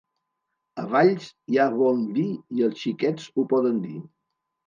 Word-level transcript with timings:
A 0.83 0.85
Valls 0.93 1.27
hi 1.51 1.59
ha 1.59 1.67
bon 1.81 2.01
vi 2.17 2.25
i 2.59 2.65
els 2.69 2.81
Xiquets 2.85 3.29
ho 3.41 3.47
poden 3.53 3.77
dir. 3.85 4.01